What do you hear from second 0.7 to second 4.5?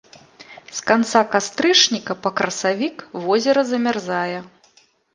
З канца кастрычніка па красавік возера замярзае.